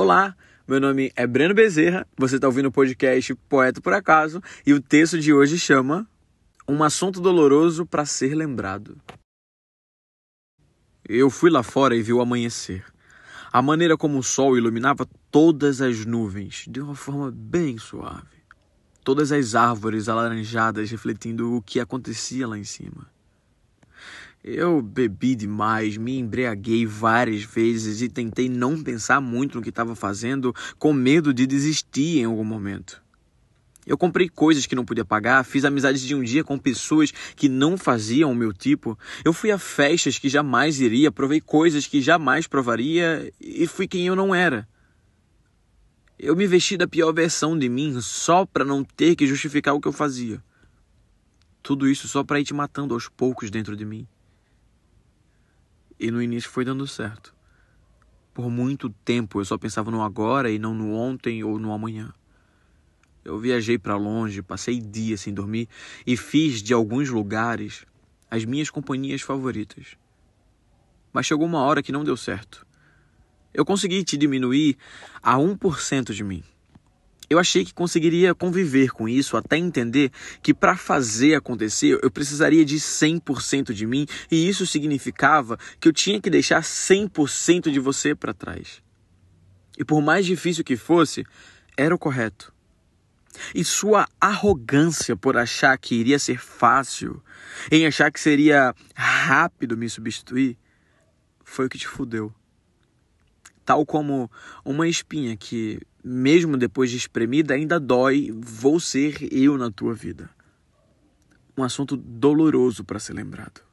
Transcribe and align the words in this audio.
Olá, 0.00 0.36
meu 0.64 0.78
nome 0.78 1.10
é 1.16 1.26
Breno 1.26 1.52
Bezerra, 1.52 2.06
você 2.16 2.36
está 2.36 2.46
ouvindo 2.46 2.66
o 2.66 2.72
podcast 2.72 3.34
Poeta 3.48 3.80
por 3.80 3.92
Acaso 3.92 4.40
e 4.64 4.72
o 4.72 4.80
texto 4.80 5.18
de 5.18 5.32
hoje 5.32 5.58
chama 5.58 6.08
Um 6.68 6.84
Assunto 6.84 7.20
Doloroso 7.20 7.84
para 7.84 8.06
Ser 8.06 8.32
Lembrado. 8.36 8.96
Eu 11.04 11.28
fui 11.28 11.50
lá 11.50 11.64
fora 11.64 11.96
e 11.96 12.02
vi 12.02 12.12
o 12.12 12.20
amanhecer. 12.20 12.84
A 13.52 13.60
maneira 13.60 13.96
como 13.96 14.20
o 14.20 14.22
sol 14.22 14.56
iluminava 14.56 15.04
todas 15.32 15.80
as 15.80 16.06
nuvens 16.06 16.66
de 16.68 16.80
uma 16.80 16.94
forma 16.94 17.32
bem 17.32 17.76
suave. 17.76 18.38
Todas 19.02 19.32
as 19.32 19.56
árvores 19.56 20.08
alaranjadas 20.08 20.92
refletindo 20.92 21.56
o 21.56 21.60
que 21.60 21.80
acontecia 21.80 22.46
lá 22.46 22.56
em 22.56 22.62
cima. 22.62 23.10
Eu 24.42 24.80
bebi 24.80 25.34
demais, 25.34 25.96
me 25.96 26.18
embriaguei 26.18 26.86
várias 26.86 27.42
vezes 27.42 28.00
e 28.00 28.08
tentei 28.08 28.48
não 28.48 28.82
pensar 28.82 29.20
muito 29.20 29.56
no 29.56 29.62
que 29.62 29.68
estava 29.70 29.96
fazendo, 29.96 30.54
com 30.78 30.92
medo 30.92 31.34
de 31.34 31.46
desistir 31.46 32.20
em 32.20 32.24
algum 32.24 32.44
momento. 32.44 33.02
Eu 33.84 33.96
comprei 33.96 34.28
coisas 34.28 34.66
que 34.66 34.76
não 34.76 34.84
podia 34.84 35.04
pagar, 35.04 35.42
fiz 35.44 35.64
amizades 35.64 36.02
de 36.02 36.14
um 36.14 36.22
dia 36.22 36.44
com 36.44 36.58
pessoas 36.58 37.10
que 37.10 37.48
não 37.48 37.76
faziam 37.78 38.30
o 38.30 38.34
meu 38.34 38.52
tipo. 38.52 38.98
Eu 39.24 39.32
fui 39.32 39.50
a 39.50 39.58
festas 39.58 40.18
que 40.18 40.28
jamais 40.28 40.78
iria, 40.78 41.10
provei 41.10 41.40
coisas 41.40 41.86
que 41.86 42.02
jamais 42.02 42.46
provaria 42.46 43.32
e 43.40 43.66
fui 43.66 43.88
quem 43.88 44.06
eu 44.06 44.14
não 44.14 44.34
era. 44.34 44.68
Eu 46.18 46.36
me 46.36 46.46
vesti 46.46 46.76
da 46.76 46.86
pior 46.86 47.12
versão 47.12 47.58
de 47.58 47.68
mim 47.68 47.98
só 48.02 48.44
para 48.44 48.64
não 48.64 48.84
ter 48.84 49.16
que 49.16 49.26
justificar 49.26 49.74
o 49.74 49.80
que 49.80 49.88
eu 49.88 49.92
fazia. 49.92 50.42
Tudo 51.62 51.88
isso 51.88 52.06
só 52.06 52.22
para 52.22 52.40
ir 52.40 52.44
te 52.44 52.52
matando 52.52 52.92
aos 52.92 53.08
poucos 53.08 53.50
dentro 53.50 53.74
de 53.74 53.86
mim. 53.86 54.06
E 55.98 56.10
no 56.10 56.22
início 56.22 56.50
foi 56.50 56.64
dando 56.64 56.86
certo. 56.86 57.34
Por 58.32 58.50
muito 58.50 58.88
tempo 59.04 59.40
eu 59.40 59.44
só 59.44 59.58
pensava 59.58 59.90
no 59.90 60.02
agora 60.02 60.50
e 60.50 60.58
não 60.58 60.74
no 60.74 60.92
ontem 60.94 61.42
ou 61.42 61.58
no 61.58 61.72
amanhã. 61.72 62.12
Eu 63.24 63.38
viajei 63.38 63.78
para 63.78 63.96
longe, 63.96 64.40
passei 64.42 64.80
dias 64.80 65.20
sem 65.22 65.34
dormir 65.34 65.68
e 66.06 66.16
fiz 66.16 66.62
de 66.62 66.72
alguns 66.72 67.10
lugares 67.10 67.84
as 68.30 68.44
minhas 68.44 68.70
companhias 68.70 69.22
favoritas. 69.22 69.96
Mas 71.12 71.26
chegou 71.26 71.46
uma 71.46 71.60
hora 71.60 71.82
que 71.82 71.92
não 71.92 72.04
deu 72.04 72.16
certo. 72.16 72.66
Eu 73.52 73.64
consegui 73.64 74.04
te 74.04 74.16
diminuir 74.16 74.76
a 75.22 75.36
1% 75.36 76.12
de 76.12 76.22
mim. 76.22 76.44
Eu 77.30 77.38
achei 77.38 77.64
que 77.64 77.74
conseguiria 77.74 78.34
conviver 78.34 78.90
com 78.90 79.08
isso 79.08 79.36
até 79.36 79.58
entender 79.58 80.10
que 80.42 80.54
para 80.54 80.76
fazer 80.76 81.34
acontecer 81.34 81.98
eu 82.02 82.10
precisaria 82.10 82.64
de 82.64 82.76
100% 82.76 83.72
de 83.72 83.86
mim 83.86 84.06
e 84.30 84.48
isso 84.48 84.66
significava 84.66 85.58
que 85.78 85.88
eu 85.88 85.92
tinha 85.92 86.20
que 86.20 86.30
deixar 86.30 86.62
100% 86.62 87.70
de 87.70 87.78
você 87.78 88.14
para 88.14 88.32
trás. 88.32 88.82
E 89.78 89.84
por 89.84 90.00
mais 90.00 90.24
difícil 90.24 90.64
que 90.64 90.76
fosse, 90.76 91.24
era 91.76 91.94
o 91.94 91.98
correto. 91.98 92.52
E 93.54 93.62
sua 93.62 94.08
arrogância 94.20 95.14
por 95.14 95.36
achar 95.36 95.76
que 95.78 95.94
iria 95.94 96.18
ser 96.18 96.40
fácil, 96.40 97.22
em 97.70 97.86
achar 97.86 98.10
que 98.10 98.18
seria 98.18 98.74
rápido 98.94 99.76
me 99.76 99.88
substituir, 99.88 100.56
foi 101.44 101.66
o 101.66 101.68
que 101.68 101.78
te 101.78 101.86
fudeu. 101.86 102.32
Tal 103.68 103.84
como 103.84 104.30
uma 104.64 104.88
espinha 104.88 105.36
que 105.36 105.78
mesmo 106.02 106.56
depois 106.56 106.90
de 106.90 106.96
espremida, 106.96 107.52
ainda 107.52 107.78
dói, 107.78 108.34
vou 108.34 108.80
ser 108.80 109.28
eu 109.30 109.58
na 109.58 109.70
tua 109.70 109.92
vida. 109.92 110.30
Um 111.54 111.62
assunto 111.62 111.94
doloroso 111.94 112.82
para 112.82 112.98
ser 112.98 113.12
lembrado. 113.12 113.67